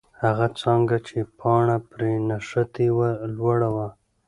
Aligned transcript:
هغه 0.23 0.47
څانګه 0.59 0.97
چې 1.07 1.17
پاڼه 1.39 1.77
پرې 1.91 2.11
نښتې 2.27 2.87
وه، 2.97 3.09
لوړه 3.35 3.69
وه. 3.75 3.87